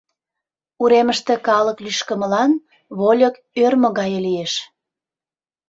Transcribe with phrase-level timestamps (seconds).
[0.81, 2.51] Уремыште калык лӱшкымылан
[2.97, 4.53] вольык ӧрмӧ гае лиеш.